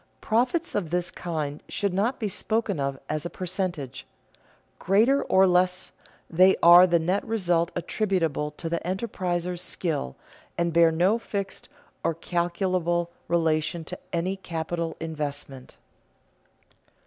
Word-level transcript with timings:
Profits 0.19 0.73
of 0.73 0.89
this 0.89 1.11
kind 1.11 1.61
should 1.69 1.93
not 1.93 2.19
be 2.19 2.27
spoken 2.27 2.79
of 2.79 2.99
as 3.07 3.23
a 3.23 3.29
percentage. 3.29 4.07
Greater 4.79 5.21
or 5.21 5.45
less, 5.45 5.91
they 6.27 6.57
are 6.63 6.87
the 6.87 6.97
net 6.97 7.23
result 7.23 7.71
attributable 7.75 8.49
to 8.57 8.67
the 8.67 8.79
enterpriser's 8.79 9.61
skill, 9.61 10.15
and 10.57 10.73
bear 10.73 10.91
no 10.91 11.19
fixed 11.19 11.69
or 12.03 12.15
calculable 12.15 13.11
relation 13.27 13.83
to 13.83 13.99
any 14.11 14.35
capital 14.35 14.97
investment. 14.99 15.77